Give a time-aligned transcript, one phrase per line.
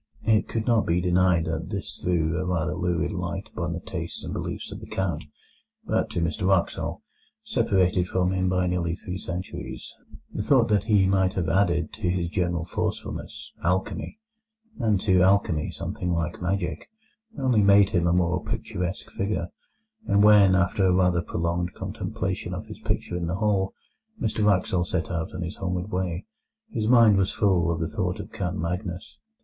[0.25, 4.23] It could not be denied that this threw a rather lurid light upon the tastes
[4.23, 5.25] and beliefs of the Count;
[5.85, 7.03] but to Mr Wraxall,
[7.43, 9.93] separated from him by nearly three centuries,
[10.33, 14.17] the thought that he might have added to his general forcefulness alchemy,
[14.79, 16.89] and to alchemy something like magic,
[17.37, 19.49] only made him a more picturesque figure;
[20.07, 23.75] and when, after a rather prolonged contemplation of his picture in the hall,
[24.19, 26.25] Mr Wraxall set out on his homeward way,
[26.71, 29.19] his mind was full of the thought of Count Magnus.